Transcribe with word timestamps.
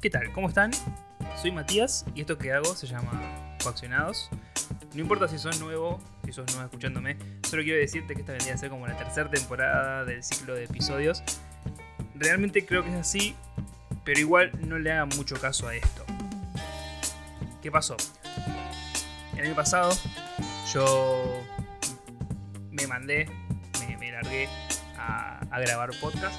¿Qué 0.00 0.10
tal? 0.10 0.30
¿Cómo 0.30 0.46
están? 0.46 0.70
Soy 1.42 1.50
Matías 1.50 2.04
y 2.14 2.20
esto 2.20 2.38
que 2.38 2.52
hago 2.52 2.76
se 2.76 2.86
llama 2.86 3.56
Coaccionados. 3.60 4.30
No 4.94 5.00
importa 5.00 5.26
si 5.26 5.38
sos 5.38 5.58
nuevo, 5.58 5.98
si 6.24 6.32
sos 6.32 6.46
nuevo 6.52 6.66
escuchándome, 6.66 7.16
solo 7.42 7.64
quiero 7.64 7.80
decirte 7.80 8.14
que 8.14 8.20
esta 8.20 8.30
vendría 8.30 8.54
a 8.54 8.58
ser 8.58 8.70
como 8.70 8.86
la 8.86 8.96
tercera 8.96 9.28
temporada 9.28 10.04
del 10.04 10.22
ciclo 10.22 10.54
de 10.54 10.64
episodios. 10.66 11.24
Realmente 12.14 12.64
creo 12.64 12.84
que 12.84 12.90
es 12.90 12.94
así, 12.94 13.34
pero 14.04 14.20
igual 14.20 14.52
no 14.68 14.78
le 14.78 14.92
hagan 14.92 15.08
mucho 15.16 15.34
caso 15.40 15.66
a 15.66 15.74
esto. 15.74 16.04
¿Qué 17.60 17.72
pasó? 17.72 17.96
El 19.36 19.46
año 19.46 19.56
pasado 19.56 19.90
yo 20.72 21.42
me 22.70 22.86
mandé, 22.86 23.28
me, 23.98 24.12
largué 24.12 24.48
a, 24.96 25.40
a 25.50 25.60
grabar 25.60 25.90
podcast 26.00 26.38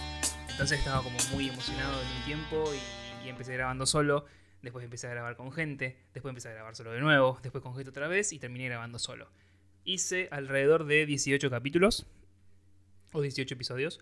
entonces 0.50 0.80
estaba 0.80 1.02
como 1.02 1.18
muy 1.32 1.48
emocionado 1.48 2.02
en 2.02 2.08
un 2.08 2.24
tiempo 2.26 2.74
y, 2.74 3.09
empecé 3.28 3.54
grabando 3.54 3.86
solo. 3.86 4.26
Después 4.62 4.84
empecé 4.84 5.08
a 5.08 5.12
grabar 5.12 5.36
con 5.36 5.52
gente. 5.52 5.98
Después 6.14 6.32
empecé 6.32 6.50
a 6.50 6.54
grabar 6.54 6.76
solo 6.76 6.92
de 6.92 7.00
nuevo. 7.00 7.40
Después 7.42 7.62
con 7.64 7.76
gente 7.76 7.90
otra 7.90 8.08
vez 8.08 8.32
y 8.34 8.40
terminé 8.40 8.66
grabando 8.66 9.00
solo. 9.00 9.30
Hice 9.84 10.28
alrededor 10.32 10.86
de 10.86 11.06
18 11.06 11.50
capítulos. 11.50 12.08
O 13.12 13.22
18 13.22 13.54
episodios. 13.54 14.00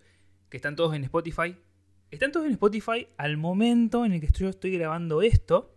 Que 0.50 0.56
están 0.56 0.76
todos 0.76 0.94
en 0.94 1.04
Spotify. 1.04 1.56
Están 2.10 2.32
todos 2.32 2.46
en 2.46 2.52
Spotify 2.52 3.08
al 3.16 3.36
momento 3.36 4.04
en 4.04 4.12
el 4.12 4.20
que 4.20 4.28
yo 4.28 4.48
estoy 4.48 4.76
grabando 4.76 5.22
esto. 5.22 5.74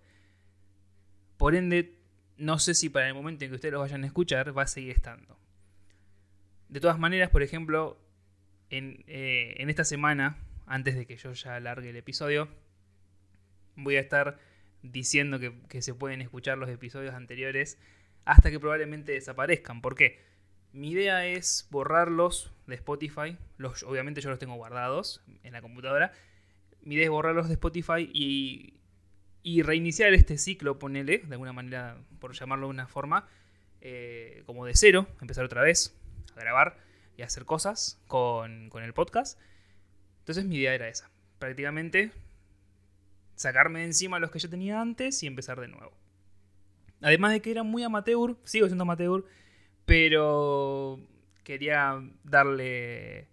Por 1.37 1.55
ende, 1.55 1.97
no 2.37 2.59
sé 2.59 2.73
si 2.73 2.89
para 2.89 3.07
el 3.07 3.13
momento 3.13 3.43
en 3.45 3.51
que 3.51 3.55
ustedes 3.55 3.73
los 3.73 3.81
vayan 3.81 4.03
a 4.03 4.07
escuchar 4.07 4.55
va 4.57 4.63
a 4.63 4.67
seguir 4.67 4.91
estando. 4.91 5.37
De 6.69 6.79
todas 6.79 6.97
maneras, 6.99 7.29
por 7.29 7.43
ejemplo, 7.43 7.97
en, 8.69 9.03
eh, 9.07 9.55
en 9.57 9.69
esta 9.69 9.83
semana 9.83 10.37
antes 10.65 10.95
de 10.95 11.05
que 11.05 11.17
yo 11.17 11.33
ya 11.33 11.59
largue 11.59 11.89
el 11.89 11.97
episodio, 11.97 12.47
voy 13.75 13.95
a 13.97 13.99
estar 13.99 14.37
diciendo 14.83 15.39
que, 15.39 15.81
se 15.81 15.93
pueden 15.93 16.21
escuchar 16.21 16.57
los 16.57 16.69
episodios 16.69 17.13
anteriores 17.13 17.77
hasta 18.25 18.51
que 18.51 18.59
probablemente 18.59 19.11
desaparezcan. 19.11 19.81
¿Por 19.81 19.95
qué? 19.95 20.19
Mi 20.73 20.91
idea 20.91 21.25
es 21.25 21.67
borrarlos 21.69 22.53
de 22.67 22.75
Spotify. 22.75 23.37
Obviamente 23.85 24.21
yo 24.21 24.29
los 24.29 24.39
tengo 24.39 24.55
guardados 24.55 25.21
en 25.43 25.53
la 25.53 25.61
computadora. 25.61 26.13
Mi 26.81 26.95
idea 26.95 27.05
es 27.05 27.11
borrarlos 27.11 27.47
de 27.47 27.53
Spotify 27.53 28.09
y, 28.13 28.75
y 29.43 29.61
reiniciar 29.63 30.13
este 30.13 30.37
ciclo, 30.37 30.79
ponele, 30.79 31.19
de 31.19 31.33
alguna 31.33 31.53
manera, 31.53 31.97
por 32.19 32.33
llamarlo 32.33 32.67
de 32.67 32.71
una 32.71 32.87
forma, 32.87 33.27
eh, 33.81 34.43
como 34.45 34.65
de 34.65 34.75
cero, 34.75 35.07
empezar 35.19 35.43
otra 35.43 35.61
vez 35.61 35.95
a 36.35 36.39
grabar 36.39 36.77
y 37.17 37.23
a 37.23 37.25
hacer 37.25 37.45
cosas 37.45 38.01
con, 38.07 38.69
con 38.69 38.83
el 38.83 38.93
podcast. 38.93 39.39
Entonces 40.19 40.45
mi 40.45 40.55
idea 40.55 40.73
era 40.73 40.87
esa. 40.87 41.09
Prácticamente 41.39 42.11
sacarme 43.41 43.79
de 43.79 43.85
encima 43.85 44.19
los 44.19 44.31
que 44.31 44.39
yo 44.39 44.49
tenía 44.49 44.79
antes 44.79 45.21
y 45.23 45.27
empezar 45.27 45.59
de 45.59 45.67
nuevo. 45.67 45.91
Además 47.01 47.31
de 47.31 47.41
que 47.41 47.51
era 47.51 47.63
muy 47.63 47.83
amateur, 47.83 48.37
sigo 48.43 48.67
siendo 48.67 48.83
amateur, 48.83 49.25
pero 49.85 50.99
quería 51.43 52.01
darle 52.23 53.27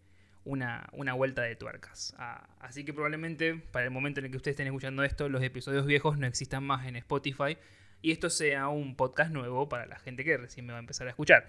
una, 0.45 0.89
vuelta 1.15 1.43
de 1.43 1.55
tuercas. 1.57 2.15
Ah, 2.19 2.49
así 2.59 2.85
que 2.85 2.95
probablemente 2.95 3.55
para 3.55 3.85
el 3.85 3.91
momento 3.91 4.21
en 4.21 4.27
el 4.27 4.31
que 4.31 4.39
ustedes 4.39 4.55
estén 4.55 4.67
escuchando 4.67 5.05
esto, 5.05 5.29
los 5.29 5.43
episodios 5.43 5.87
viejos 5.87 6.19
no 6.19 6.27
existan 6.27 6.65
más 6.65 6.87
en 6.87 6.97
Spotify 6.97 7.59
y 8.01 8.13
esto 8.13 8.31
sea 8.31 8.69
un 8.69 8.97
podcast 8.97 9.31
nuevo 9.31 9.69
para 9.69 9.87
la 9.87 9.99
gente 9.99 10.25
que 10.25 10.37
recién 10.37 10.65
me 10.67 10.73
va 10.73 10.79
a 10.79 10.81
empezar 10.81 11.07
a 11.07 11.11
escuchar. 11.11 11.47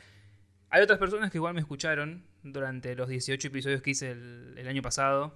Hay 0.70 0.82
otras 0.82 1.00
personas 1.00 1.32
que 1.32 1.38
igual 1.38 1.54
me 1.54 1.62
escucharon 1.62 2.24
durante 2.44 2.96
los 2.96 3.10
18 3.10 3.48
episodios 3.48 3.82
que 3.82 3.92
hice 3.92 4.12
el, 4.12 4.68
año 4.68 4.82
pasado, 4.82 5.34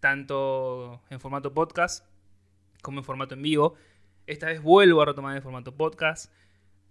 tanto 0.00 1.02
en 1.10 1.20
formato 1.20 1.52
podcast 1.52 2.06
como 2.82 3.00
en 3.00 3.04
formato 3.04 3.34
en 3.34 3.42
vivo. 3.42 3.74
Esta 4.26 4.46
vez 4.46 4.62
vuelvo 4.62 5.02
a 5.02 5.06
retomar 5.06 5.36
el 5.36 5.42
formato 5.42 5.74
podcast, 5.76 6.32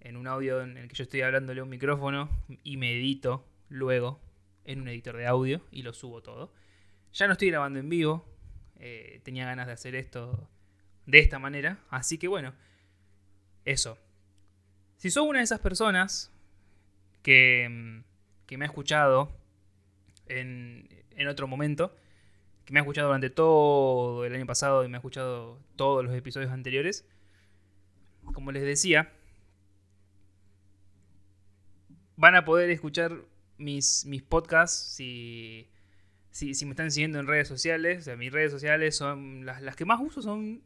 en 0.02 0.18
un 0.18 0.28
audio 0.28 0.62
en 0.62 0.78
el 0.78 0.88
que 0.88 0.96
yo 0.96 1.04
estoy 1.04 1.22
hablándole 1.22 1.60
a 1.60 1.64
un 1.64 1.70
micrófono 1.70 2.30
y 2.64 2.78
me 2.78 2.94
edito 2.94 3.46
luego 3.70 4.20
en 4.66 4.82
un 4.82 4.88
editor 4.88 5.18
de 5.18 5.28
audio 5.28 5.62
y 5.72 5.82
lo 5.82 5.94
subo 5.94 6.22
todo. 6.22 6.54
Ya 7.14 7.28
no 7.28 7.34
estoy 7.34 7.50
grabando 7.50 7.80
en 7.80 7.90
vivo, 7.90 8.26
eh, 8.78 9.20
tenía 9.24 9.46
ganas 9.46 9.68
de 9.68 9.74
hacer 9.74 9.96
esto 9.96 10.50
de 11.06 11.20
esta 11.20 11.40
manera, 11.40 11.80
así 11.90 12.18
que 12.18 12.28
bueno, 12.28 12.54
eso. 13.66 13.98
Si 14.98 15.10
sos 15.10 15.26
una 15.26 15.40
de 15.40 15.46
esas 15.46 15.60
personas 15.60 16.32
que, 17.24 18.04
me 18.50 18.66
ha 18.66 18.68
escuchado 18.68 19.32
en, 20.28 20.88
otro 21.28 21.48
momento, 21.48 21.96
que 22.70 22.74
me 22.74 22.82
ha 22.82 22.84
escuchado 22.84 23.08
durante 23.08 23.32
todo 23.32 24.26
el 24.26 24.36
año 24.36 24.46
pasado 24.46 24.86
y 24.86 24.90
me 24.90 24.98
ha 24.98 25.00
escuchado 25.00 25.60
todos 25.76 26.06
los 26.06 26.14
episodios 26.14 26.52
anteriores. 26.52 27.04
Como 28.32 28.52
les 28.52 28.62
decía, 28.62 29.12
van 32.16 32.36
a 32.36 32.46
poder 32.46 32.70
escuchar 32.70 33.24
mis, 33.58 34.06
mis 34.06 34.22
podcasts 34.22 34.94
si, 34.94 35.68
si, 36.30 36.64
me 36.66 36.74
están 36.74 36.92
siguiendo 36.92 37.18
en 37.18 37.26
redes 37.26 37.48
sociales. 37.48 38.02
O 38.02 38.04
sea, 38.04 38.16
mis 38.18 38.32
redes 38.32 38.52
sociales 38.52 38.96
son 38.96 39.48
las, 39.48 39.64
las 39.64 39.76
que 39.76 39.86
más 39.86 40.00
uso 40.00 40.22
son 40.22 40.62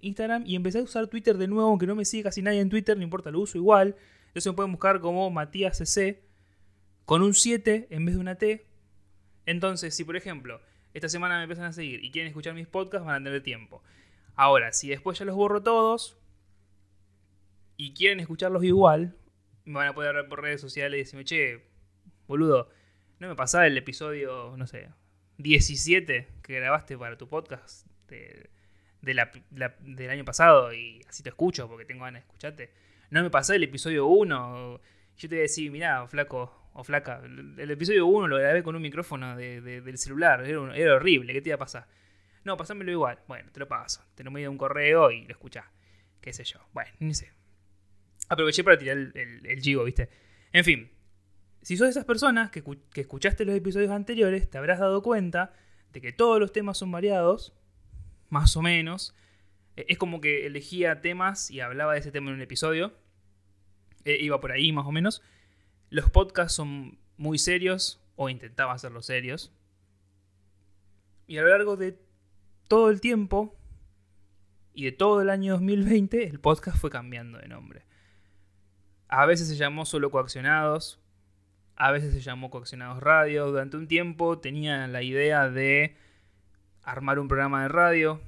Instagram 0.00 0.44
y 0.46 0.56
empecé 0.56 0.78
a 0.78 0.84
usar 0.84 1.06
Twitter 1.08 1.36
de 1.36 1.48
nuevo, 1.48 1.68
aunque 1.68 1.86
no 1.86 1.94
me 1.94 2.06
sigue 2.06 2.22
casi 2.22 2.40
nadie 2.40 2.60
en 2.60 2.70
Twitter, 2.70 2.96
no 2.96 3.02
importa, 3.02 3.30
lo 3.30 3.40
uso 3.40 3.58
igual. 3.58 3.94
Entonces 4.28 4.50
me 4.50 4.56
pueden 4.56 4.72
buscar 4.72 5.00
como 5.00 5.30
Matías 5.30 5.76
CC 5.76 6.22
con 7.04 7.20
un 7.20 7.34
7 7.34 7.88
en 7.90 8.06
vez 8.06 8.14
de 8.14 8.20
una 8.22 8.36
T. 8.36 8.64
Entonces, 9.44 9.94
si 9.94 10.02
por 10.02 10.16
ejemplo, 10.16 10.62
esta 10.96 11.10
semana 11.10 11.36
me 11.36 11.42
empiezan 11.42 11.66
a 11.66 11.72
seguir 11.72 12.02
y 12.02 12.10
quieren 12.10 12.28
escuchar 12.28 12.54
mis 12.54 12.66
podcasts, 12.66 13.06
van 13.06 13.20
a 13.20 13.24
tener 13.24 13.42
tiempo. 13.42 13.82
Ahora, 14.34 14.72
si 14.72 14.88
después 14.88 15.18
ya 15.18 15.26
los 15.26 15.36
borro 15.36 15.62
todos 15.62 16.16
y 17.76 17.92
quieren 17.92 18.18
escucharlos 18.18 18.64
igual, 18.64 19.14
me 19.66 19.74
van 19.74 19.88
a 19.88 19.94
poder 19.94 20.08
hablar 20.08 20.28
por 20.28 20.40
redes 20.40 20.62
sociales 20.62 20.96
y 20.96 21.02
decirme, 21.02 21.24
che, 21.24 21.66
boludo, 22.26 22.70
¿no 23.18 23.28
me 23.28 23.34
pasaba 23.34 23.66
el 23.66 23.76
episodio, 23.76 24.56
no 24.56 24.66
sé, 24.66 24.88
17 25.36 26.28
que 26.42 26.54
grabaste 26.54 26.96
para 26.96 27.18
tu 27.18 27.28
podcast 27.28 27.86
del 29.02 30.08
año 30.08 30.24
pasado 30.24 30.72
y 30.72 31.02
así 31.06 31.22
te 31.22 31.28
escucho 31.28 31.68
porque 31.68 31.84
tengo 31.84 32.04
ganas 32.04 32.22
de 32.22 32.26
escucharte? 32.26 32.86
no 33.10 33.22
me 33.22 33.30
pasé 33.30 33.56
el 33.56 33.62
episodio 33.62 34.06
1. 34.06 34.80
Yo 35.18 35.28
te 35.28 35.34
voy 35.34 35.38
a 35.38 35.42
decir, 35.42 35.70
mirá, 35.70 36.06
flaco 36.08 36.65
o 36.76 36.84
flaca, 36.84 37.22
el 37.24 37.70
episodio 37.70 38.06
1 38.06 38.28
lo 38.28 38.36
grabé 38.36 38.62
con 38.62 38.76
un 38.76 38.82
micrófono 38.82 39.36
del 39.36 39.98
celular, 39.98 40.44
era, 40.44 40.94
horrible, 40.94 41.32
¿qué 41.32 41.40
te 41.40 41.48
iba 41.48 41.56
a 41.56 41.58
pasar? 41.58 41.88
No, 42.44 42.56
pasámelo 42.56 42.92
igual. 42.92 43.18
Bueno, 43.26 43.50
te 43.50 43.58
lo 43.58 43.66
paso. 43.66 44.04
Te 44.14 44.22
lo 44.22 44.30
medio 44.30 44.50
un 44.52 44.58
correo 44.58 45.10
y 45.10 45.24
lo 45.24 45.32
escuchás. 45.32 45.64
Qué 46.20 46.32
sé 46.32 46.44
yo. 46.44 46.60
Bueno, 46.72 46.92
ni 47.00 47.12
sé. 47.12 47.32
Aproveché 48.28 48.62
para 48.62 48.78
tirar 48.78 48.96
el, 48.96 49.42
el, 49.44 49.60
gigo, 49.60 49.82
¿viste? 49.82 50.08
En 50.52 50.62
fin. 50.62 50.90
Si 51.62 51.76
sos 51.76 51.86
de 51.86 51.90
esas 51.90 52.04
personas 52.04 52.52
que, 52.52 52.62
que 52.92 53.00
escuchaste 53.00 53.44
los 53.44 53.56
episodios 53.56 53.90
anteriores, 53.90 54.48
te 54.48 54.58
habrás 54.58 54.78
dado 54.78 55.02
cuenta 55.02 55.54
de 55.92 56.00
que 56.00 56.12
todos 56.12 56.38
los 56.38 56.52
temas 56.52 56.78
son 56.78 56.92
variados, 56.92 57.52
más 58.28 58.56
o 58.56 58.62
menos, 58.62 59.16
eh, 59.76 59.86
es 59.88 59.98
como 59.98 60.20
que 60.20 60.46
elegía 60.46 61.00
temas 61.00 61.50
y 61.50 61.60
hablaba 61.60 61.94
de 61.94 62.00
ese 62.00 62.12
tema 62.12 62.30
en 62.30 62.36
un 62.36 62.42
episodio. 62.42 62.92
Eh, 64.04 64.18
iba 64.20 64.40
por 64.40 64.52
ahí 64.52 64.72
más 64.72 64.86
o 64.86 64.92
menos. 64.92 65.22
Los 65.90 66.10
podcasts 66.10 66.54
son 66.54 66.98
muy 67.16 67.38
serios, 67.38 68.00
o 68.16 68.28
intentaba 68.28 68.72
hacerlos 68.72 69.06
serios. 69.06 69.52
Y 71.26 71.38
a 71.38 71.42
lo 71.42 71.48
largo 71.48 71.76
de 71.76 71.98
todo 72.68 72.90
el 72.90 73.00
tiempo 73.00 73.54
y 74.74 74.84
de 74.84 74.92
todo 74.92 75.20
el 75.22 75.30
año 75.30 75.52
2020, 75.52 76.26
el 76.26 76.40
podcast 76.40 76.78
fue 76.78 76.90
cambiando 76.90 77.38
de 77.38 77.48
nombre. 77.48 77.84
A 79.08 79.26
veces 79.26 79.48
se 79.48 79.56
llamó 79.56 79.84
solo 79.86 80.10
Coaccionados, 80.10 80.98
a 81.76 81.90
veces 81.90 82.12
se 82.12 82.20
llamó 82.20 82.50
Coaccionados 82.50 83.02
Radio. 83.02 83.46
Durante 83.46 83.76
un 83.76 83.86
tiempo 83.86 84.38
tenía 84.38 84.86
la 84.88 85.02
idea 85.02 85.48
de 85.48 85.96
armar 86.82 87.18
un 87.18 87.28
programa 87.28 87.62
de 87.62 87.68
radio, 87.68 88.20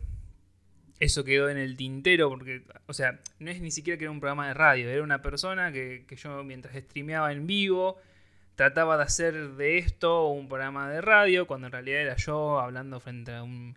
eso 1.00 1.24
quedó 1.24 1.48
en 1.48 1.58
el 1.58 1.76
tintero, 1.76 2.28
porque, 2.28 2.62
o 2.86 2.92
sea, 2.92 3.20
no 3.38 3.50
es 3.50 3.60
ni 3.60 3.70
siquiera 3.70 3.98
que 3.98 4.04
era 4.04 4.10
un 4.10 4.20
programa 4.20 4.48
de 4.48 4.54
radio, 4.54 4.88
era 4.88 5.02
una 5.02 5.22
persona 5.22 5.72
que, 5.72 6.04
yo 6.16 6.42
mientras 6.42 6.74
streameaba 6.76 7.32
en 7.32 7.46
vivo 7.46 7.98
trataba 8.56 8.96
de 8.96 9.04
hacer 9.04 9.50
de 9.52 9.78
esto 9.78 10.26
un 10.26 10.48
programa 10.48 10.90
de 10.90 11.00
radio, 11.00 11.46
cuando 11.46 11.68
en 11.68 11.72
realidad 11.72 12.00
era 12.00 12.16
yo 12.16 12.58
hablando 12.58 12.98
frente 12.98 13.32
a 13.32 13.44
un 13.44 13.76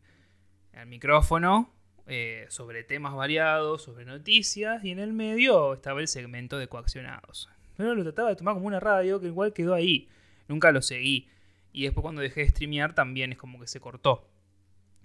al 0.73 0.87
micrófono 0.87 1.69
eh, 2.07 2.45
sobre 2.49 2.83
temas 2.83 3.13
variados, 3.13 3.83
sobre 3.83 4.05
noticias, 4.05 4.83
y 4.83 4.91
en 4.91 4.97
el 4.97 5.13
medio 5.13 5.73
estaba 5.73 5.99
el 5.99 6.07
segmento 6.07 6.57
de 6.57 6.67
coaccionados. 6.67 7.49
Pero 7.77 7.93
lo 7.93 8.03
trataba 8.03 8.29
de 8.29 8.35
tomar 8.35 8.55
como 8.55 8.65
una 8.65 8.79
radio 8.79 9.19
que 9.19 9.27
igual 9.27 9.53
quedó 9.53 9.75
ahí, 9.75 10.07
nunca 10.47 10.71
lo 10.71 10.81
seguí. 10.81 11.27
Y 11.73 11.83
después 11.83 12.01
cuando 12.01 12.21
dejé 12.21 12.41
de 12.41 12.49
streamear 12.49 12.93
también 12.93 13.31
es 13.31 13.37
como 13.37 13.59
que 13.59 13.67
se 13.67 13.79
cortó. 13.79 14.27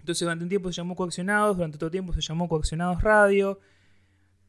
Entonces 0.07 0.25
durante 0.25 0.45
un 0.45 0.49
tiempo 0.49 0.71
se 0.71 0.77
llamó 0.77 0.95
Coaccionados, 0.95 1.57
durante 1.57 1.75
otro 1.75 1.91
tiempo 1.91 2.13
se 2.13 2.21
llamó 2.21 2.47
Coaccionados 2.47 3.01
Radio. 3.03 3.59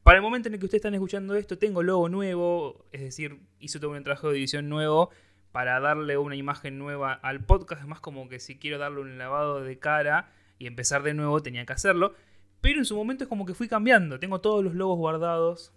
Para 0.04 0.18
el 0.18 0.22
momento 0.22 0.46
en 0.46 0.54
el 0.54 0.60
que 0.60 0.66
ustedes 0.66 0.78
están 0.78 0.94
escuchando 0.94 1.34
esto, 1.34 1.58
tengo 1.58 1.82
logo 1.82 2.08
nuevo, 2.08 2.86
es 2.92 3.00
decir, 3.00 3.40
hice 3.58 3.80
todo 3.80 3.90
un 3.90 4.04
trabajo 4.04 4.30
de 4.30 4.38
edición 4.38 4.68
nuevo 4.68 5.10
para 5.50 5.80
darle 5.80 6.16
una 6.16 6.36
imagen 6.36 6.78
nueva 6.78 7.12
al 7.12 7.44
podcast. 7.44 7.82
Es 7.82 7.88
más 7.88 7.98
como 7.98 8.28
que 8.28 8.38
si 8.38 8.56
quiero 8.56 8.78
darle 8.78 9.00
un 9.00 9.18
lavado 9.18 9.60
de 9.64 9.80
cara 9.80 10.30
y 10.60 10.68
empezar 10.68 11.02
de 11.02 11.12
nuevo 11.12 11.42
tenía 11.42 11.66
que 11.66 11.72
hacerlo. 11.72 12.14
Pero 12.60 12.78
en 12.78 12.84
su 12.84 12.94
momento 12.94 13.24
es 13.24 13.28
como 13.28 13.44
que 13.44 13.54
fui 13.54 13.66
cambiando. 13.66 14.20
Tengo 14.20 14.40
todos 14.40 14.62
los 14.62 14.76
logos 14.76 14.96
guardados. 14.96 15.72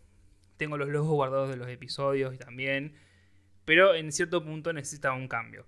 Tengo 0.58 0.78
los 0.78 0.90
logos 0.90 1.10
guardados 1.10 1.50
de 1.50 1.58
los 1.58 1.68
episodios 1.68 2.38
también. 2.38 2.94
Pero 3.66 3.96
en 3.96 4.12
cierto 4.12 4.44
punto 4.44 4.74
necesitaba 4.74 5.16
un 5.16 5.28
cambio. 5.28 5.66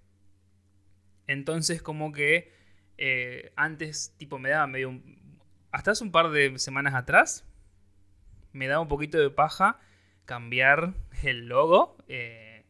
Entonces 1.26 1.82
como 1.82 2.12
que 2.12 2.62
eh, 2.98 3.52
antes 3.56 4.14
tipo 4.18 4.40
me 4.40 4.50
daba 4.50 4.68
medio... 4.68 5.02
hasta 5.72 5.92
hace 5.92 6.04
un 6.04 6.12
par 6.12 6.30
de 6.30 6.58
semanas 6.60 6.94
atrás 6.94 7.46
me 8.52 8.68
daba 8.68 8.82
un 8.82 8.88
poquito 8.88 9.18
de 9.18 9.30
paja 9.30 9.80
cambiar 10.26 10.94
el 11.24 11.48
logo. 11.48 11.98
Eh, 12.08 12.66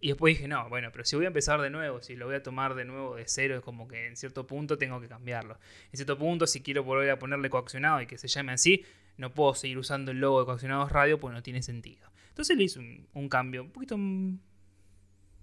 y 0.00 0.08
después 0.08 0.36
dije, 0.36 0.46
no, 0.46 0.68
bueno, 0.68 0.90
pero 0.92 1.04
si 1.04 1.16
voy 1.16 1.24
a 1.24 1.28
empezar 1.28 1.60
de 1.60 1.70
nuevo, 1.70 2.00
si 2.02 2.14
lo 2.14 2.26
voy 2.26 2.36
a 2.36 2.42
tomar 2.42 2.74
de 2.74 2.84
nuevo 2.84 3.16
de 3.16 3.24
cero, 3.26 3.56
es 3.56 3.62
como 3.62 3.88
que 3.88 4.06
en 4.06 4.16
cierto 4.16 4.46
punto 4.46 4.78
tengo 4.78 5.00
que 5.00 5.08
cambiarlo. 5.08 5.58
En 5.90 5.96
cierto 5.96 6.16
punto, 6.16 6.46
si 6.46 6.62
quiero 6.62 6.84
volver 6.84 7.10
a 7.10 7.18
ponerle 7.18 7.50
coaccionado 7.50 8.00
y 8.00 8.06
que 8.06 8.16
se 8.16 8.28
llame 8.28 8.52
así, 8.52 8.84
no 9.16 9.34
puedo 9.34 9.54
seguir 9.54 9.76
usando 9.76 10.12
el 10.12 10.20
logo 10.20 10.38
de 10.38 10.46
coaccionados 10.46 10.92
radio 10.92 11.18
porque 11.18 11.34
no 11.34 11.42
tiene 11.42 11.62
sentido. 11.62 12.08
Entonces 12.28 12.56
le 12.56 12.64
hice 12.64 13.06
un, 13.12 13.28
cambio 13.28 13.62
un 13.62 13.70
poquito 13.70 13.96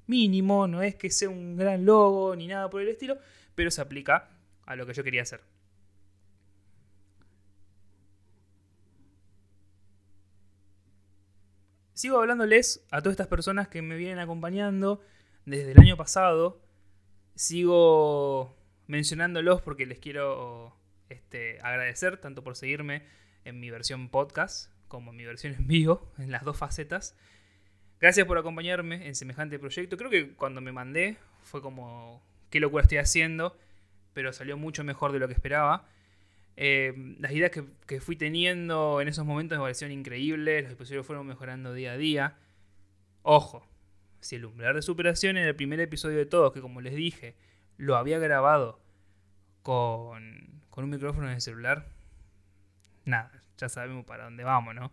mínimo, 0.08 0.68
no 0.68 0.82
es 0.82 0.96
que 0.96 1.10
sea 1.10 1.30
un 1.30 1.58
gran 1.58 1.86
logo 1.86 2.36
ni 2.36 2.48
nada 2.48 2.70
por 2.70 2.82
el 2.82 2.90
estilo, 2.90 3.18
pero 3.56 3.72
se 3.72 3.82
aplica 3.82 4.30
a 4.66 4.76
lo 4.76 4.86
que 4.86 4.94
yo 4.94 5.04
quería 5.04 5.22
hacer. 5.22 5.42
sigo 11.96 12.20
hablándoles 12.20 12.86
a 12.92 13.02
todas 13.02 13.14
estas 13.14 13.28
personas 13.28 13.68
que 13.68 13.82
me 13.82 13.96
vienen 13.96 14.20
acompañando 14.20 15.02
desde 15.46 15.72
el 15.72 15.80
año 15.80 15.98
pasado. 15.98 16.62
Sigo 17.34 18.56
mencionándolos 18.86 19.62
porque 19.62 19.86
les 19.88 19.98
quiero 19.98 20.78
este, 21.10 21.60
agradecer 21.62 22.18
tanto 22.18 22.44
por 22.44 22.56
seguirme 22.56 23.04
en 23.44 23.60
mi 23.60 23.72
versión 23.72 24.10
podcast 24.10 24.70
como 24.88 25.12
en 25.12 25.18
mi 25.18 25.26
versión 25.26 25.56
en 25.56 25.68
vivo, 25.68 26.14
en 26.20 26.32
las 26.32 26.44
dos 26.44 26.58
facetas. 26.58 27.18
Gracias 28.06 28.28
por 28.28 28.38
acompañarme 28.38 29.08
en 29.08 29.16
semejante 29.16 29.58
proyecto. 29.58 29.98
Creo 29.98 30.12
que 30.12 30.34
cuando 30.34 30.62
me 30.62 30.72
mandé 30.72 31.18
fue 31.42 31.60
como, 31.60 32.22
qué 32.52 32.60
locura 32.60 32.84
estoy 32.84 33.00
haciendo, 33.00 33.58
pero 34.14 34.32
salió 34.32 34.58
mucho 34.58 34.84
mejor 34.84 35.12
de 35.12 35.18
lo 35.18 35.28
que 35.28 35.34
esperaba. 35.34 35.88
Eh, 36.56 36.94
las 37.20 37.32
ideas 37.32 37.50
que, 37.50 38.00
fui 38.02 38.16
teniendo 38.16 39.02
en 39.02 39.08
esos 39.08 39.26
momentos 39.26 39.58
me 39.58 39.64
parecieron 39.64 39.92
increíbles, 39.92 40.66
los 40.66 40.74
episodios 40.74 41.04
fueron 41.04 41.26
mejorando 41.26 41.74
día 41.74 41.94
a 41.94 41.98
día. 41.98 42.38
Ojo, 43.24 43.66
si 44.20 44.36
el 44.36 44.46
umbral 44.46 44.76
de 44.76 44.84
superación 44.84 45.38
en 45.38 45.48
el 45.48 45.56
primer 45.56 45.80
episodio 45.80 46.20
de 46.20 46.28
todos, 46.28 46.54
que 46.54 46.62
como 46.62 46.82
les 46.82 46.94
dije, 46.94 47.34
lo 47.78 47.96
había 47.96 48.20
grabado 48.20 48.80
con, 49.64 50.62
con 50.70 50.84
un 50.84 50.92
micrófono 50.92 51.26
en 51.28 51.34
el 51.34 51.42
celular, 51.42 51.88
nada, 53.04 53.32
ya 53.58 53.68
sabemos 53.68 54.06
para 54.06 54.26
dónde 54.26 54.44
vamos, 54.44 54.76
¿no? 54.76 54.92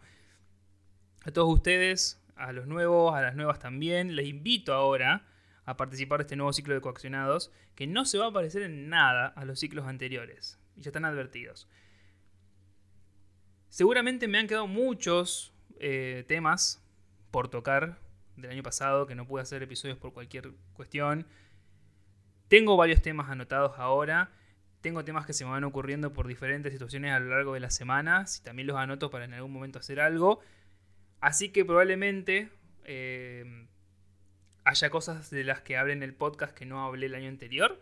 A 1.26 1.30
todos 1.30 1.52
ustedes, 1.52 2.21
a 2.36 2.52
los 2.52 2.66
nuevos, 2.66 3.14
a 3.14 3.22
las 3.22 3.34
nuevas 3.34 3.58
también, 3.58 4.16
les 4.16 4.26
invito 4.26 4.74
ahora 4.74 5.26
a 5.64 5.76
participar 5.76 6.18
de 6.18 6.22
este 6.22 6.36
nuevo 6.36 6.52
ciclo 6.52 6.74
de 6.74 6.80
coaccionados, 6.80 7.52
que 7.74 7.86
no 7.86 8.04
se 8.04 8.18
va 8.18 8.26
a 8.26 8.32
parecer 8.32 8.62
en 8.62 8.88
nada 8.88 9.26
a 9.28 9.44
los 9.44 9.60
ciclos 9.60 9.86
anteriores 9.86 10.58
y 10.76 10.82
ya 10.82 10.90
están 10.90 11.04
advertidos. 11.04 11.68
Seguramente 13.68 14.28
me 14.28 14.38
han 14.38 14.48
quedado 14.48 14.66
muchos 14.66 15.54
eh, 15.78 16.24
temas 16.28 16.84
por 17.30 17.48
tocar 17.48 17.98
del 18.36 18.50
año 18.50 18.62
pasado 18.62 19.06
que 19.06 19.14
no 19.14 19.26
pude 19.26 19.42
hacer 19.42 19.62
episodios 19.62 19.96
por 19.98 20.12
cualquier 20.12 20.52
cuestión. 20.74 21.26
Tengo 22.48 22.76
varios 22.76 23.00
temas 23.00 23.30
anotados 23.30 23.78
ahora. 23.78 24.30
Tengo 24.82 25.04
temas 25.04 25.24
que 25.24 25.32
se 25.32 25.44
me 25.44 25.52
van 25.52 25.64
ocurriendo 25.64 26.12
por 26.12 26.26
diferentes 26.26 26.72
situaciones 26.72 27.12
a 27.12 27.20
lo 27.20 27.30
largo 27.30 27.54
de 27.54 27.60
las 27.60 27.74
semanas 27.74 28.40
y 28.40 28.42
también 28.42 28.66
los 28.66 28.76
anoto 28.76 29.10
para 29.10 29.24
en 29.24 29.34
algún 29.34 29.52
momento 29.52 29.78
hacer 29.78 30.00
algo. 30.00 30.40
Así 31.22 31.50
que 31.50 31.64
probablemente 31.64 32.50
eh, 32.84 33.68
haya 34.64 34.90
cosas 34.90 35.30
de 35.30 35.44
las 35.44 35.60
que 35.60 35.76
hable 35.76 35.92
en 35.92 36.02
el 36.02 36.14
podcast 36.14 36.52
que 36.52 36.66
no 36.66 36.84
hablé 36.84 37.06
el 37.06 37.14
año 37.14 37.28
anterior. 37.28 37.80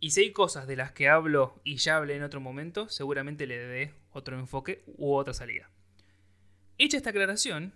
Y 0.00 0.10
si 0.10 0.22
hay 0.22 0.32
cosas 0.32 0.66
de 0.66 0.74
las 0.74 0.90
que 0.90 1.08
hablo 1.08 1.60
y 1.62 1.76
ya 1.76 1.96
hablé 1.96 2.16
en 2.16 2.24
otro 2.24 2.40
momento, 2.40 2.88
seguramente 2.88 3.46
le 3.46 3.58
dé 3.58 3.94
otro 4.10 4.36
enfoque 4.36 4.82
u 4.86 5.14
otra 5.14 5.32
salida. 5.32 5.70
Hecha 6.76 6.96
esta 6.96 7.10
aclaración, 7.10 7.72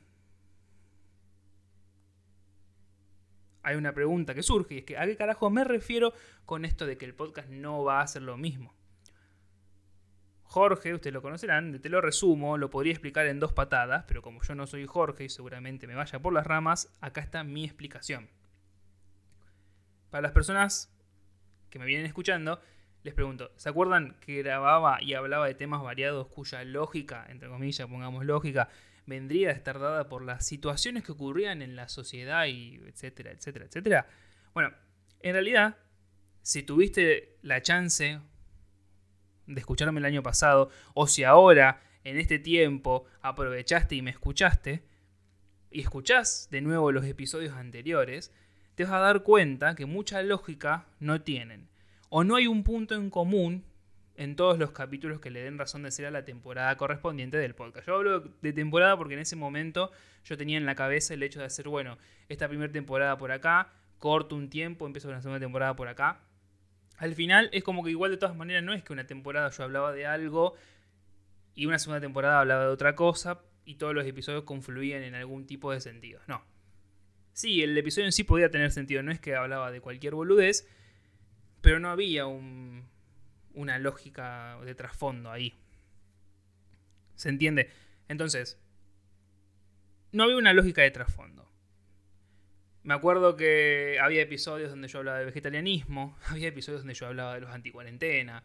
hay 3.62 3.76
una 3.76 3.94
pregunta 3.94 4.34
que 4.34 4.42
surge 4.42 4.74
y 4.74 4.78
es 4.78 4.84
que 4.84 4.98
¿a 4.98 5.06
qué 5.06 5.16
carajo 5.16 5.48
me 5.48 5.62
refiero 5.62 6.12
con 6.44 6.64
esto 6.64 6.86
de 6.86 6.98
que 6.98 7.04
el 7.04 7.14
podcast 7.14 7.48
no 7.50 7.84
va 7.84 8.00
a 8.00 8.06
ser 8.08 8.22
lo 8.22 8.36
mismo? 8.36 8.74
Jorge, 10.48 10.94
ustedes 10.94 11.12
lo 11.12 11.20
conocerán, 11.20 11.78
te 11.78 11.90
lo 11.90 12.00
resumo, 12.00 12.56
lo 12.56 12.70
podría 12.70 12.94
explicar 12.94 13.26
en 13.26 13.38
dos 13.38 13.52
patadas, 13.52 14.06
pero 14.08 14.22
como 14.22 14.42
yo 14.42 14.54
no 14.54 14.66
soy 14.66 14.86
Jorge 14.86 15.24
y 15.24 15.28
seguramente 15.28 15.86
me 15.86 15.94
vaya 15.94 16.20
por 16.20 16.32
las 16.32 16.46
ramas, 16.46 16.90
acá 17.02 17.20
está 17.20 17.44
mi 17.44 17.66
explicación. 17.66 18.30
Para 20.08 20.22
las 20.22 20.32
personas 20.32 20.90
que 21.68 21.78
me 21.78 21.84
vienen 21.84 22.06
escuchando, 22.06 22.62
les 23.02 23.12
pregunto, 23.12 23.52
¿se 23.56 23.68
acuerdan 23.68 24.16
que 24.20 24.42
grababa 24.42 25.02
y 25.02 25.12
hablaba 25.12 25.46
de 25.46 25.54
temas 25.54 25.82
variados 25.82 26.28
cuya 26.28 26.64
lógica, 26.64 27.26
entre 27.28 27.50
comillas, 27.50 27.86
pongamos 27.86 28.24
lógica, 28.24 28.70
vendría 29.04 29.50
a 29.50 29.52
estar 29.52 29.78
dada 29.78 30.08
por 30.08 30.24
las 30.24 30.46
situaciones 30.46 31.04
que 31.04 31.12
ocurrían 31.12 31.60
en 31.60 31.76
la 31.76 31.90
sociedad 31.90 32.46
y 32.46 32.76
etcétera, 32.86 33.32
etcétera, 33.32 33.66
etcétera? 33.66 34.06
Bueno, 34.54 34.72
en 35.20 35.32
realidad, 35.34 35.76
si 36.40 36.62
tuviste 36.62 37.36
la 37.42 37.60
chance 37.60 38.18
de 39.48 39.60
escucharme 39.60 39.98
el 39.98 40.06
año 40.06 40.22
pasado, 40.22 40.70
o 40.94 41.06
si 41.06 41.24
ahora, 41.24 41.82
en 42.04 42.18
este 42.18 42.38
tiempo, 42.38 43.04
aprovechaste 43.20 43.96
y 43.96 44.02
me 44.02 44.10
escuchaste, 44.10 44.84
y 45.70 45.80
escuchás 45.80 46.48
de 46.50 46.60
nuevo 46.60 46.92
los 46.92 47.04
episodios 47.04 47.54
anteriores, 47.54 48.32
te 48.74 48.84
vas 48.84 48.92
a 48.92 48.98
dar 48.98 49.22
cuenta 49.22 49.74
que 49.74 49.86
mucha 49.86 50.22
lógica 50.22 50.86
no 51.00 51.20
tienen. 51.20 51.68
O 52.10 52.24
no 52.24 52.36
hay 52.36 52.46
un 52.46 52.64
punto 52.64 52.94
en 52.94 53.10
común 53.10 53.64
en 54.14 54.34
todos 54.34 54.58
los 54.58 54.72
capítulos 54.72 55.20
que 55.20 55.30
le 55.30 55.42
den 55.42 55.58
razón 55.58 55.82
de 55.82 55.90
ser 55.90 56.06
a 56.06 56.10
la 56.10 56.24
temporada 56.24 56.76
correspondiente 56.76 57.36
del 57.36 57.54
podcast. 57.54 57.86
Yo 57.86 57.96
hablo 57.96 58.20
de 58.20 58.52
temporada 58.52 58.96
porque 58.96 59.14
en 59.14 59.20
ese 59.20 59.36
momento 59.36 59.92
yo 60.24 60.36
tenía 60.36 60.58
en 60.58 60.66
la 60.66 60.74
cabeza 60.74 61.14
el 61.14 61.22
hecho 61.22 61.38
de 61.38 61.46
hacer, 61.46 61.68
bueno, 61.68 61.98
esta 62.28 62.48
primera 62.48 62.72
temporada 62.72 63.16
por 63.16 63.30
acá, 63.30 63.72
corto 63.98 64.34
un 64.36 64.48
tiempo, 64.50 64.86
empiezo 64.86 65.10
la 65.10 65.20
segunda 65.20 65.40
temporada 65.40 65.76
por 65.76 65.88
acá. 65.88 66.20
Al 66.98 67.14
final 67.14 67.48
es 67.52 67.64
como 67.64 67.82
que 67.82 67.90
igual 67.90 68.10
de 68.10 68.16
todas 68.16 68.36
maneras 68.36 68.62
no 68.62 68.74
es 68.74 68.84
que 68.84 68.92
una 68.92 69.06
temporada 69.06 69.50
yo 69.50 69.64
hablaba 69.64 69.92
de 69.92 70.06
algo 70.06 70.54
y 71.54 71.66
una 71.66 71.78
segunda 71.78 72.00
temporada 72.00 72.40
hablaba 72.40 72.64
de 72.64 72.70
otra 72.70 72.94
cosa 72.94 73.40
y 73.64 73.76
todos 73.76 73.94
los 73.94 74.06
episodios 74.06 74.44
confluían 74.44 75.02
en 75.02 75.14
algún 75.14 75.46
tipo 75.46 75.72
de 75.72 75.80
sentido. 75.80 76.20
No, 76.26 76.42
Sí, 77.38 77.62
el 77.62 77.78
episodio 77.78 78.06
en 78.06 78.10
sí 78.10 78.24
podía 78.24 78.50
tener 78.50 78.72
sentido, 78.72 79.00
no 79.04 79.12
es 79.12 79.20
que 79.20 79.36
hablaba 79.36 79.70
de 79.70 79.80
cualquier 79.80 80.12
boludez, 80.12 80.66
pero 81.60 81.78
no 81.78 81.88
había 81.88 82.26
una 82.26 83.78
lógica 83.78 84.58
de 84.64 84.74
trasfondo 84.74 85.30
ahí. 85.30 85.54
¿Se 87.14 87.28
entiende? 87.28 87.70
Entonces, 88.08 88.58
no 90.10 90.24
había 90.24 90.36
una 90.36 90.52
lógica 90.52 90.82
de 90.82 90.90
trasfondo. 90.90 91.48
Me 92.82 92.94
acuerdo 92.94 93.36
que 93.36 93.98
había 94.00 94.22
episodios 94.22 94.70
donde 94.70 94.88
yo 94.88 94.98
hablaba 94.98 95.18
de 95.18 95.26
vegetarianismo, 95.26 96.16
había 96.28 96.48
episodios 96.48 96.82
donde 96.82 96.94
yo 96.94 97.06
hablaba 97.06 97.34
de 97.34 97.40
los 97.40 97.50
anticuarentena, 97.50 98.44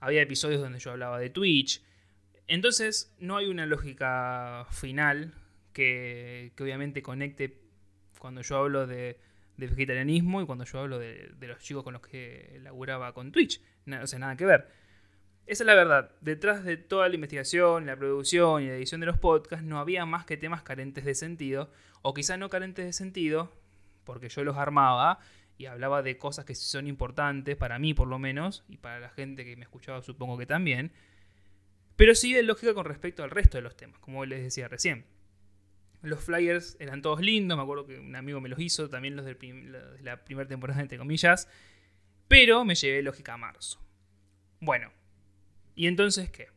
había 0.00 0.22
episodios 0.22 0.60
donde 0.60 0.78
yo 0.78 0.90
hablaba 0.90 1.18
de 1.18 1.30
Twitch. 1.30 1.82
Entonces, 2.48 3.14
no 3.18 3.36
hay 3.36 3.46
una 3.46 3.66
lógica 3.66 4.66
final 4.70 5.34
que, 5.72 6.52
que 6.56 6.62
obviamente 6.62 7.02
conecte 7.02 7.62
cuando 8.22 8.42
yo 8.42 8.56
hablo 8.56 8.86
de, 8.86 9.18
vegetarianismo 9.56 10.40
y 10.40 10.46
cuando 10.46 10.64
yo 10.64 10.78
hablo 10.78 11.00
de, 11.00 11.34
los 11.40 11.58
chicos 11.58 11.82
con 11.82 11.92
los 11.92 12.02
que 12.02 12.58
laburaba 12.62 13.12
con 13.12 13.32
Twitch. 13.32 13.60
No, 13.84 14.00
o 14.00 14.06
sea, 14.06 14.20
nada 14.20 14.36
que 14.36 14.46
ver. 14.46 14.68
Esa 15.44 15.64
es 15.64 15.66
la 15.66 15.74
verdad. 15.74 16.12
Detrás 16.20 16.62
de 16.62 16.76
toda 16.76 17.08
la 17.08 17.16
investigación, 17.16 17.84
la 17.86 17.96
producción 17.96 18.62
y 18.62 18.68
la 18.68 18.76
edición 18.76 19.00
de 19.00 19.06
los 19.06 19.18
podcasts 19.18 19.66
no 19.66 19.80
había 19.80 20.06
más 20.06 20.24
que 20.24 20.36
temas 20.36 20.62
carentes 20.62 21.04
de 21.04 21.16
sentido, 21.16 21.72
o 22.02 22.14
quizá 22.14 22.36
no 22.36 22.48
carentes 22.48 22.86
de 22.86 22.92
sentido, 22.92 23.52
porque 24.04 24.28
yo 24.28 24.44
los 24.44 24.56
armaba 24.56 25.18
y 25.58 25.66
hablaba 25.66 26.02
de 26.02 26.18
cosas 26.18 26.44
que 26.44 26.54
son 26.54 26.86
importantes, 26.86 27.56
para 27.56 27.78
mí 27.78 27.94
por 27.94 28.08
lo 28.08 28.18
menos, 28.18 28.64
y 28.68 28.78
para 28.78 29.00
la 29.00 29.10
gente 29.10 29.44
que 29.44 29.56
me 29.56 29.62
escuchaba 29.62 30.02
supongo 30.02 30.38
que 30.38 30.46
también, 30.46 30.92
pero 31.96 32.14
sí 32.14 32.32
de 32.32 32.42
lógica 32.42 32.74
con 32.74 32.84
respecto 32.84 33.22
al 33.22 33.30
resto 33.30 33.58
de 33.58 33.62
los 33.62 33.76
temas, 33.76 33.98
como 34.00 34.24
les 34.24 34.42
decía 34.42 34.68
recién. 34.68 35.04
Los 36.02 36.24
flyers 36.24 36.76
eran 36.80 37.00
todos 37.00 37.20
lindos, 37.20 37.56
me 37.56 37.62
acuerdo 37.62 37.86
que 37.86 38.00
un 38.00 38.16
amigo 38.16 38.40
me 38.40 38.48
los 38.48 38.58
hizo, 38.58 38.88
también 38.88 39.14
los 39.14 39.24
de 39.24 39.36
la 40.02 40.24
primera 40.24 40.48
temporada, 40.48 40.80
entre 40.80 40.98
comillas. 40.98 41.48
Pero 42.26 42.64
me 42.64 42.74
llevé 42.74 43.02
lógica 43.02 43.34
a 43.34 43.36
marzo. 43.36 43.80
Bueno, 44.58 44.90
¿y 45.76 45.86
entonces 45.86 46.28
qué? 46.30 46.48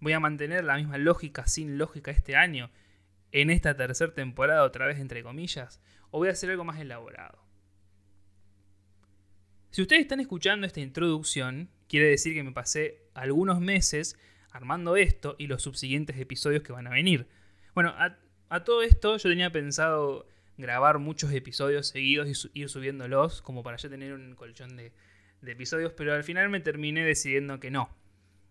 ¿Voy 0.00 0.14
a 0.14 0.20
mantener 0.20 0.64
la 0.64 0.76
misma 0.76 0.98
lógica 0.98 1.46
sin 1.46 1.78
lógica 1.78 2.10
este 2.10 2.34
año? 2.34 2.70
En 3.30 3.50
esta 3.50 3.76
tercera 3.76 4.12
temporada, 4.12 4.64
otra 4.64 4.86
vez 4.86 4.98
entre 4.98 5.22
comillas. 5.22 5.80
¿O 6.10 6.18
voy 6.18 6.28
a 6.28 6.32
hacer 6.32 6.50
algo 6.50 6.64
más 6.64 6.80
elaborado? 6.80 7.38
Si 9.70 9.82
ustedes 9.82 10.02
están 10.02 10.20
escuchando 10.20 10.66
esta 10.66 10.80
introducción, 10.80 11.68
quiere 11.88 12.08
decir 12.08 12.34
que 12.34 12.42
me 12.42 12.52
pasé 12.52 13.02
algunos 13.14 13.60
meses 13.60 14.18
armando 14.50 14.96
esto 14.96 15.36
y 15.38 15.46
los 15.46 15.62
subsiguientes 15.62 16.18
episodios 16.18 16.62
que 16.62 16.72
van 16.72 16.86
a 16.86 16.90
venir. 16.90 17.28
Bueno, 17.74 17.94
a, 17.96 18.64
todo 18.64 18.82
esto 18.82 19.16
yo 19.18 19.28
tenía 19.28 19.52
pensado 19.52 20.26
grabar 20.56 20.98
muchos 20.98 21.32
episodios 21.32 21.86
seguidos 21.86 22.50
y 22.52 22.60
ir 22.60 22.68
subiéndolos 22.68 23.42
como 23.42 23.62
para 23.62 23.76
ya 23.76 23.88
tener 23.88 24.14
un 24.14 24.34
colchón 24.34 24.76
de, 24.76 24.92
de 25.42 25.52
episodios, 25.52 25.92
pero 25.92 26.14
al 26.14 26.24
final 26.24 26.48
me 26.48 26.60
terminé 26.60 27.04
decidiendo 27.04 27.60
que 27.60 27.70
no. 27.70 27.94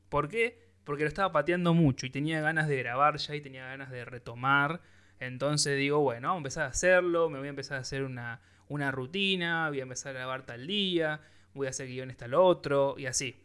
¿Por 0.10 0.30
qué? 0.30 0.68
Porque 0.84 1.04
lo 1.04 1.10
estaba 1.10 1.32
pateando 1.32 1.74
mucho 1.74 2.06
y 2.06 2.10
tenía 2.10 2.40
ganas 2.42 2.68
de 2.68 2.78
grabar 2.78 3.18
ya 3.18 3.36
y 3.36 3.42
tenía 3.42 3.66
ganas 3.66 3.92
de 3.92 4.06
retomar. 4.06 4.82
Entonces 5.20 5.78
digo, 5.78 6.00
bueno, 6.00 6.28
vamos 6.30 6.38
a 6.38 6.42
empezar 6.42 6.64
a 6.66 6.70
hacerlo, 6.70 7.30
me 7.30 7.40
voy 7.40 7.48
a 7.48 7.50
empezar 7.52 7.78
a 7.78 7.82
hacer 7.82 8.04
una, 8.04 8.42
una 8.70 8.92
rutina, 8.92 9.70
voy 9.70 9.80
a 9.80 9.84
empezar 9.84 10.12
a 10.12 10.20
grabar 10.20 10.46
tal 10.46 10.68
día, 10.68 11.22
voy 11.54 11.68
a 11.68 11.72
hacer 11.72 11.88
guiones 11.88 12.18
tal 12.18 12.34
otro 12.34 12.96
y 12.98 13.08
así. 13.08 13.36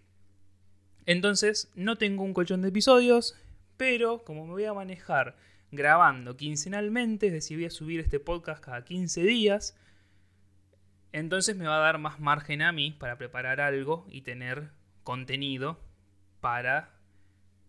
Entonces, 1.07 1.71
no 1.75 1.97
tengo 1.97 2.23
un 2.23 2.35
colchón 2.35 2.63
de 2.63 2.69
episodios, 2.69 3.37
pero 3.77 4.23
como 4.25 4.47
me 4.47 4.53
voy 4.53 4.65
a 4.65 4.75
manejar 4.75 5.37
grabando 5.73 6.37
quincenalmente, 6.37 7.29
es 7.29 7.33
decir, 7.33 7.57
voy 7.57 7.67
a 7.67 7.71
subir 7.71 8.01
este 8.01 8.21
podcast 8.21 8.63
cada 8.63 8.85
15 8.85 9.23
días, 9.23 9.77
entonces 11.13 11.57
me 11.57 11.67
va 11.67 11.77
a 11.77 11.81
dar 11.81 11.99
más 11.99 12.21
margen 12.21 12.63
a 12.63 12.73
mí 12.73 12.93
para 12.93 13.19
preparar 13.19 13.61
algo 13.61 14.07
y 14.09 14.23
tener 14.23 14.71
contenido 15.03 15.81
para 16.41 16.95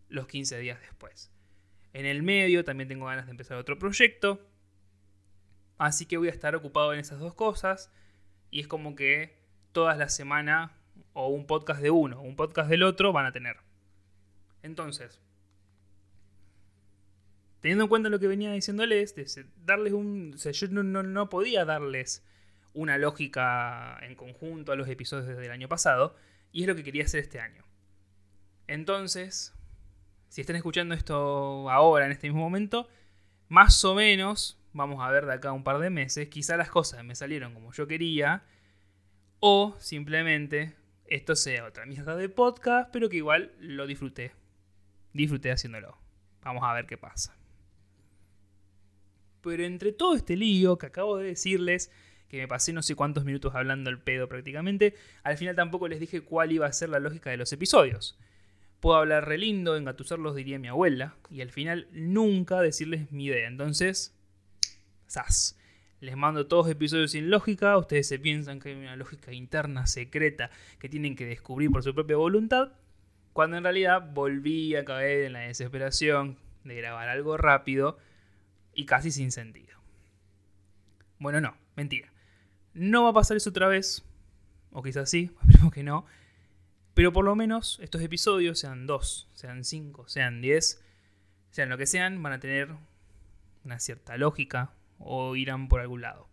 los 0.10 0.28
15 0.28 0.60
días 0.60 0.80
después. 0.82 1.33
En 1.94 2.06
el 2.06 2.24
medio 2.24 2.64
también 2.64 2.90
tengo 2.90 3.06
ganas 3.06 3.26
de 3.26 3.32
empezar 3.32 3.58
otro 3.58 3.78
proyecto, 3.78 4.46
así 5.78 6.06
que 6.06 6.18
voy 6.18 6.28
a 6.28 6.32
estar 6.32 6.56
ocupado 6.56 6.94
en 6.94 7.00
esas 7.00 7.20
dos 7.20 7.36
cosas 7.36 7.92
y 8.50 8.62
es 8.62 8.68
como 8.68 8.96
que 8.96 9.38
todas 9.72 9.98
las 9.98 10.16
semanas 10.16 10.72
o 11.14 11.28
un 11.28 11.46
podcast 11.46 11.82
de 11.82 11.92
uno 11.92 12.20
o 12.20 12.24
un 12.24 12.36
podcast 12.36 12.70
del 12.70 12.84
otro 12.84 13.14
van 13.14 13.26
a 13.26 13.32
tener. 13.32 13.58
Entonces, 14.64 15.20
teniendo 17.60 17.86
en 17.86 17.90
cuenta 17.90 18.10
lo 18.10 18.20
que 18.20 18.28
venía 18.28 18.52
diciéndoles, 18.52 19.16
darles 19.66 19.94
un, 19.94 20.36
yo 20.36 20.68
no, 20.68 21.30
podía 21.30 21.66
darles 21.66 22.26
una 22.74 22.98
lógica 22.98 24.00
en 24.02 24.16
conjunto 24.16 24.72
a 24.72 24.76
los 24.76 24.90
episodios 24.90 25.28
desde 25.28 25.46
el 25.46 25.52
año 25.52 25.70
pasado, 25.70 26.16
y 26.52 26.62
es 26.62 26.68
lo 26.68 26.76
que 26.76 26.84
quería 26.84 27.06
hacer 27.06 27.22
este 27.22 27.40
año. 27.40 27.64
Entonces, 28.68 29.54
si 30.34 30.42
están 30.42 30.56
escuchando 30.56 30.96
esto 30.96 31.70
ahora, 31.70 32.08
en 32.08 32.12
este 32.12 32.26
mismo 32.26 32.42
momento, 32.42 32.90
más 33.50 33.86
o 33.86 33.94
menos, 33.94 34.60
vamos 34.72 35.00
a 35.00 35.12
ver 35.12 35.28
de 35.28 35.34
acá 35.34 35.52
un 35.52 35.64
par 35.64 35.78
de 35.78 35.92
meses, 35.92 36.28
quizá 36.28 36.58
las 36.58 36.72
cosas 36.72 37.04
me 37.04 37.14
salieron 37.14 37.54
como 37.54 37.72
yo 37.72 37.86
quería, 37.86 38.42
o 39.40 39.76
simplemente 39.78 40.74
esto 41.06 41.36
sea 41.36 41.66
otra 41.66 41.86
mierda 41.86 42.16
de 42.16 42.30
podcast, 42.30 42.90
pero 42.92 43.10
que 43.10 43.18
igual 43.18 43.52
lo 43.60 43.86
disfruté. 43.86 44.32
Disfruté 45.14 45.52
haciéndolo. 45.52 46.00
Vamos 46.42 46.64
a 46.64 46.74
ver 46.74 46.88
qué 46.88 46.98
pasa. 46.98 47.38
Pero 49.42 49.64
entre 49.66 49.92
todo 49.92 50.16
este 50.16 50.36
lío 50.36 50.80
que 50.80 50.88
acabo 50.88 51.18
de 51.18 51.28
decirles, 51.28 51.92
que 52.28 52.38
me 52.38 52.48
pasé 52.48 52.74
no 52.74 52.82
sé 52.82 52.96
cuántos 52.96 53.24
minutos 53.24 53.54
hablando 53.54 53.92
el 53.92 54.00
pedo 54.00 54.28
prácticamente, 54.28 54.96
al 55.22 55.38
final 55.38 55.56
tampoco 55.56 55.88
les 55.88 56.00
dije 56.00 56.22
cuál 56.22 56.52
iba 56.52 56.66
a 56.66 56.74
ser 56.74 56.90
la 56.90 56.98
lógica 56.98 57.30
de 57.30 57.38
los 57.38 57.54
episodios. 57.54 58.18
Puedo 58.84 58.98
hablar 58.98 59.30
re 59.30 59.38
lindo, 59.38 59.78
engatusarlos 59.78 60.36
diría 60.36 60.60
mi 60.60 60.68
abuela, 60.68 61.16
y 61.30 61.40
al 61.40 61.52
final 61.52 61.88
nunca 61.94 62.60
decirles 62.60 63.14
mi 63.14 63.28
idea. 63.28 63.48
Entonces, 63.48 64.14
¡zas! 65.10 65.58
Les 66.02 66.18
mando 66.18 66.48
todos 66.48 66.68
episodios 66.68 67.12
sin 67.12 67.30
lógica, 67.30 67.78
ustedes 67.78 68.10
se 68.10 68.20
piensan 68.20 68.60
que 68.60 68.72
hay 68.72 68.76
una 68.76 68.98
lógica 68.98 69.32
interna, 69.32 69.88
secreta, 69.88 70.52
que 70.80 70.90
tienen 70.90 71.16
que 71.16 71.26
descubrir 71.26 71.72
por 71.72 71.82
su 71.82 71.96
propia 71.96 72.18
voluntad, 72.18 72.74
cuando 73.32 73.56
en 73.56 73.64
realidad 73.64 74.12
volví 74.14 74.76
a 74.76 74.84
caer 74.84 75.28
en 75.28 75.32
la 75.32 75.40
desesperación 75.40 76.38
de 76.66 76.76
grabar 76.76 77.08
algo 77.08 77.38
rápido 77.38 77.98
y 78.74 78.86
casi 78.86 79.12
sin 79.12 79.32
sentido. 79.32 79.78
Bueno, 81.20 81.40
no, 81.40 81.56
mentira. 81.78 82.12
No 82.74 83.06
va 83.06 83.12
a 83.12 83.14
pasar 83.14 83.38
eso 83.38 83.52
otra 83.52 83.70
vez, 83.70 84.04
o 84.74 84.84
quizás 84.84 85.10
sí, 85.10 85.32
esperemos 85.40 85.72
que 85.72 85.84
no, 85.84 86.06
pero 86.94 87.12
por 87.12 87.26
lo 87.26 87.36
menos 87.36 87.80
estos 87.82 88.02
episodios, 88.02 88.60
sean 88.60 88.86
dos, 88.88 89.30
sean 89.34 89.64
cinco, 89.64 90.08
sean 90.08 90.42
diez, 90.42 90.84
sean 91.52 91.70
lo 91.70 91.78
que 91.78 91.86
sean, 91.86 92.22
van 92.22 92.34
a 92.34 92.40
tener 92.40 92.70
una 93.64 93.80
cierta 93.80 94.18
lógica, 94.18 94.72
o 95.00 95.36
irán 95.36 95.68
por 95.68 95.82
algún 95.82 96.02
lado. 96.02 96.28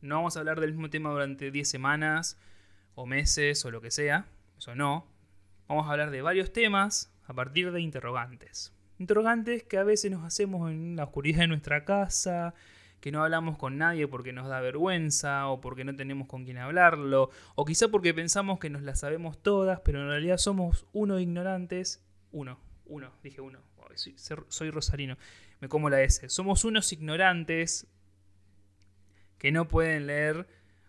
No 0.00 0.16
vamos 0.16 0.36
a 0.36 0.40
hablar 0.40 0.60
del 0.60 0.72
mismo 0.72 0.90
tema 0.90 1.10
durante 1.10 1.50
10 1.50 1.68
semanas 1.68 2.38
o 2.94 3.06
meses 3.06 3.64
o 3.64 3.70
lo 3.70 3.80
que 3.80 3.90
sea, 3.90 4.26
eso 4.56 4.74
no. 4.74 5.06
Vamos 5.68 5.86
a 5.86 5.92
hablar 5.92 6.10
de 6.10 6.22
varios 6.22 6.52
temas 6.52 7.12
a 7.26 7.34
partir 7.34 7.72
de 7.72 7.80
interrogantes. 7.80 8.72
Interrogantes 8.98 9.62
que 9.64 9.78
a 9.78 9.84
veces 9.84 10.10
nos 10.10 10.24
hacemos 10.24 10.70
en 10.70 10.96
la 10.96 11.04
oscuridad 11.04 11.40
de 11.40 11.48
nuestra 11.48 11.84
casa, 11.84 12.54
que 13.00 13.12
no 13.12 13.22
hablamos 13.22 13.58
con 13.58 13.78
nadie 13.78 14.08
porque 14.08 14.32
nos 14.32 14.48
da 14.48 14.60
vergüenza 14.60 15.48
o 15.48 15.60
porque 15.60 15.84
no 15.84 15.94
tenemos 15.94 16.26
con 16.26 16.44
quién 16.44 16.58
hablarlo, 16.58 17.30
o 17.54 17.64
quizá 17.64 17.88
porque 17.88 18.14
pensamos 18.14 18.58
que 18.58 18.70
nos 18.70 18.82
las 18.82 19.00
sabemos 19.00 19.40
todas, 19.42 19.80
pero 19.80 20.00
en 20.00 20.08
realidad 20.08 20.38
somos 20.38 20.86
uno 20.92 21.20
ignorantes. 21.20 22.02
Uno, 22.32 22.58
uno, 22.86 23.12
dije 23.22 23.40
uno, 23.40 23.60
soy, 23.94 24.14
soy 24.48 24.70
rosarino, 24.70 25.16
me 25.60 25.68
como 25.68 25.90
la 25.90 26.02
S. 26.02 26.28
Somos 26.28 26.64
unos 26.64 26.92
ignorantes 26.92 27.86
que 29.38 29.52
no 29.52 29.68
pueden 29.68 30.06
leer 30.06 30.46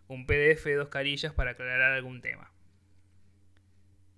un 0.07 0.25
PDF 0.25 0.65
de 0.65 0.75
dos 0.75 0.89
carillas 0.89 1.33
para 1.33 1.51
aclarar 1.51 1.93
algún 1.93 2.21
tema. 2.21 2.51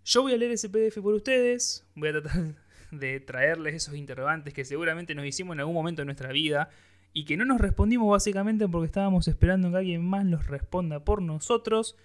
Yo 0.06 0.24
voy 0.24 0.34
a 0.34 0.38
leer 0.38 0.52
ese 0.52 0.70
PDF 0.70 1.00
por 1.02 1.14
ustedes, 1.14 1.86
voy 1.96 2.10
a 2.10 2.12
tratar 2.14 2.56
de 2.92 3.20
traerles 3.20 3.76
esos 3.76 3.96
interrogantes 3.96 4.54
que 4.54 4.66
seguramente 4.66 5.16
nos 5.16 5.26
hicimos 5.26 5.56
en 5.56 5.62
algún 5.62 5.76
momento 5.76 6.02
de 6.02 6.06
nuestra 6.06 6.32
vida 6.32 6.70
y 7.14 7.26
que 7.26 7.38
no 7.38 7.46
nos 7.46 7.60
respondimos 7.60 8.10
básicamente 8.10 8.68
porque 8.68 8.86
estábamos 8.86 9.28
esperando 9.28 9.72
que 9.72 9.78
alguien 9.78 10.06
más 10.06 10.26
los 10.26 10.48
responda 10.48 11.04
por 11.04 11.22
nosotros 11.22 11.98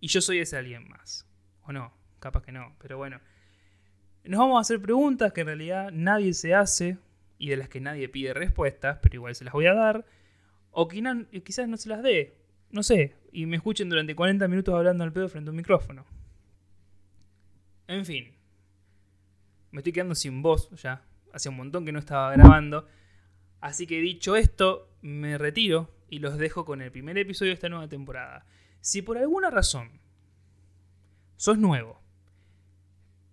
y 0.00 0.08
yo 0.08 0.20
soy 0.20 0.38
ese 0.38 0.56
alguien 0.56 0.88
más. 0.88 1.26
O 1.62 1.72
no, 1.72 1.92
capaz 2.18 2.42
que 2.42 2.52
no, 2.52 2.74
pero 2.80 2.96
bueno. 2.96 3.20
Nos 4.24 4.38
vamos 4.38 4.58
a 4.58 4.60
hacer 4.60 4.80
preguntas 4.80 5.32
que 5.32 5.42
en 5.42 5.48
realidad 5.48 5.90
nadie 5.92 6.32
se 6.34 6.54
hace 6.54 6.98
y 7.38 7.48
de 7.48 7.56
las 7.56 7.68
que 7.68 7.80
nadie 7.80 8.08
pide 8.08 8.34
respuestas, 8.34 8.98
pero 9.02 9.16
igual 9.16 9.34
se 9.34 9.44
las 9.44 9.52
voy 9.52 9.66
a 9.66 9.74
dar. 9.74 10.06
O 10.70 10.88
quizás 10.88 11.68
no 11.68 11.76
se 11.76 11.88
las 11.88 12.02
dé, 12.02 12.36
no 12.70 12.82
sé, 12.82 13.16
y 13.32 13.46
me 13.46 13.56
escuchen 13.56 13.88
durante 13.88 14.14
40 14.14 14.48
minutos 14.48 14.74
hablando 14.74 15.04
al 15.04 15.12
pedo 15.12 15.28
frente 15.28 15.50
a 15.50 15.52
un 15.52 15.56
micrófono. 15.56 16.06
En 17.86 18.06
fin, 18.06 18.32
me 19.72 19.80
estoy 19.80 19.92
quedando 19.92 20.14
sin 20.14 20.42
voz 20.42 20.70
ya, 20.80 21.04
hace 21.32 21.48
un 21.48 21.56
montón 21.56 21.84
que 21.84 21.92
no 21.92 21.98
estaba 21.98 22.32
grabando. 22.32 22.86
Así 23.60 23.86
que 23.86 24.00
dicho 24.00 24.36
esto, 24.36 24.88
me 25.02 25.38
retiro 25.38 25.90
y 26.08 26.18
los 26.18 26.38
dejo 26.38 26.64
con 26.64 26.82
el 26.82 26.92
primer 26.92 27.18
episodio 27.18 27.50
de 27.50 27.54
esta 27.54 27.68
nueva 27.68 27.88
temporada. 27.88 28.46
Si 28.80 29.02
por 29.02 29.18
alguna 29.18 29.50
razón 29.50 30.00
sos 31.36 31.58
nuevo, 31.58 32.00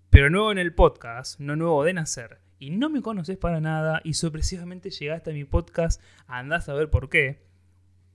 pero 0.10 0.30
nuevo 0.30 0.52
en 0.52 0.58
el 0.58 0.74
podcast, 0.74 1.40
no 1.40 1.56
nuevo 1.56 1.84
de 1.84 1.94
nacer, 1.94 2.40
y 2.60 2.72
no 2.72 2.90
me 2.90 3.02
conoces 3.02 3.38
para 3.38 3.62
nada 3.62 4.02
y 4.04 4.14
sorpresivamente 4.14 4.90
llegaste 4.92 5.32
a 5.32 5.34
mi 5.34 5.46
podcast, 5.46 6.02
andás 6.28 6.68
a 6.70 6.74
ver 6.74 6.90
por 6.90 7.10
qué. 7.10 7.42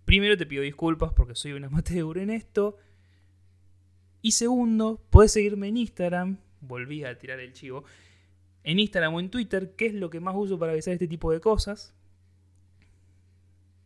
Primero 0.05 0.37
te 0.37 0.47
pido 0.47 0.63
disculpas 0.63 1.13
porque 1.13 1.35
soy 1.35 1.53
un 1.53 1.65
amateur 1.65 2.19
en 2.19 2.31
esto. 2.31 2.77
Y 4.21 4.33
segundo, 4.33 5.03
puedes 5.11 5.33
seguirme 5.33 5.69
en 5.69 5.79
Instagram, 5.79 6.39
volví 6.61 7.05
a 7.05 7.19
tirar 7.19 7.41
el 7.41 7.53
chivo, 7.53 7.85
en 8.65 8.79
Instagram 8.79 9.15
o 9.15 9.21
en 9.21 9.31
Twitter, 9.31 9.75
que 9.77 9.87
es 9.87 9.95
lo 9.95 10.11
que 10.11 10.21
más 10.21 10.35
uso 10.37 10.59
para 10.59 10.73
avisar 10.73 10.95
este 10.95 11.07
tipo 11.07 11.31
de 11.31 11.41
cosas. 11.41 11.95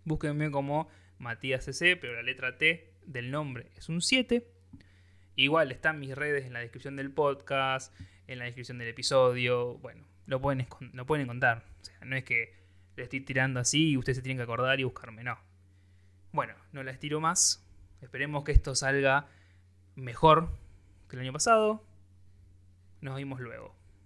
Búsquenme 0.04 0.50
como 0.50 0.88
Matías 1.18 1.64
CC, 1.64 1.96
pero 1.96 2.14
la 2.14 2.22
letra 2.22 2.56
T 2.56 2.94
del 3.04 3.30
nombre 3.30 3.70
es 3.76 3.88
un 3.88 4.00
7. 4.00 4.46
Igual 5.36 5.70
están 5.72 6.00
mis 6.00 6.16
redes 6.16 6.46
en 6.46 6.52
la 6.52 6.60
descripción 6.60 6.96
del 6.96 7.10
podcast, 7.10 7.94
en 8.26 8.38
la 8.38 8.44
descripción 8.46 8.78
del 8.78 8.88
episodio. 8.88 9.74
Bueno, 9.78 10.04
lo 10.26 10.40
pueden, 10.40 10.66
lo 10.92 11.06
pueden 11.06 11.26
contar. 11.26 11.64
O 11.80 11.84
sea, 11.84 11.98
no 12.04 12.16
es 12.16 12.24
que 12.24 12.54
le 12.96 13.02
estoy 13.04 13.20
tirando 13.20 13.60
así 13.60 13.90
y 13.90 13.96
ustedes 13.96 14.16
se 14.16 14.22
tienen 14.22 14.38
que 14.38 14.44
acordar 14.44 14.80
y 14.80 14.84
buscarme, 14.84 15.24
no. 15.24 15.38
Bueno, 16.32 16.54
no 16.72 16.82
la 16.82 16.90
estiro 16.90 17.20
más. 17.20 17.64
Esperemos 18.00 18.44
que 18.44 18.52
esto 18.52 18.74
salga 18.74 19.26
mejor 19.96 20.50
que 21.08 21.16
el 21.16 21.22
año 21.22 21.32
pasado. 21.32 21.84
Nos 23.00 23.16
vemos 23.16 23.40
luego. 23.40 23.77